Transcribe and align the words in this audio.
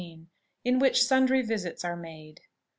IN 0.65 0.79
WHICH 0.79 1.03
SUNDRY 1.03 1.43
VISITS 1.43 1.85
ARE 1.85 1.95
MADE. 1.95 2.41